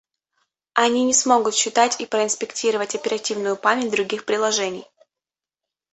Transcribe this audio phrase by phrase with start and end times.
[0.73, 4.87] Они не смогут считать и проинспектировать оперативную память других приложений